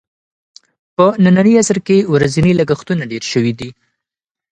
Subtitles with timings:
[0.95, 3.69] په ننني عصر کې ورځني لګښتونه ډېر شوي دي.